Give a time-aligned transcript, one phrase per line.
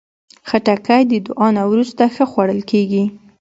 [0.49, 3.03] خټکی د دعا نه وروسته ښه خوړل کېږي.